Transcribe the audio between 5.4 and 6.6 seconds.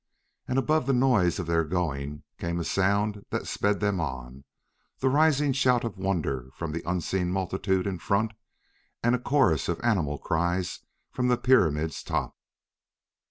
shout of wonder